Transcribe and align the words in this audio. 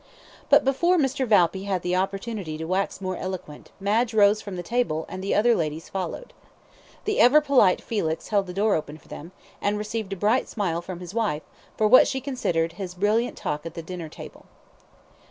But 0.49 0.65
before 0.65 0.97
Mr. 0.97 1.27
Valpy 1.27 1.65
had 1.65 1.83
the 1.83 1.95
opportunity 1.95 2.57
to 2.57 2.65
wax 2.65 3.01
more 3.01 3.17
eloquent, 3.17 3.69
Madge 3.79 4.15
rose 4.15 4.41
from 4.41 4.55
the 4.55 4.63
table, 4.63 5.05
and 5.07 5.23
the 5.23 5.35
other 5.35 5.53
ladies 5.53 5.89
followed. 5.89 6.33
The 7.05 7.19
ever 7.19 7.39
polite 7.39 7.83
Felix 7.83 8.29
held 8.29 8.47
the 8.47 8.51
door 8.53 8.73
open 8.73 8.97
for 8.97 9.09
them, 9.09 9.31
and 9.61 9.77
received 9.77 10.11
a 10.11 10.15
bright 10.15 10.49
smile 10.49 10.81
from 10.81 11.01
his 11.01 11.13
wife 11.13 11.43
for, 11.77 11.87
what 11.87 12.07
she 12.07 12.19
considered, 12.19 12.71
his 12.73 12.95
brilliant 12.95 13.37
talk 13.37 13.63
at 13.63 13.75
the 13.75 13.83
dinner 13.83 14.09
table. 14.09 14.45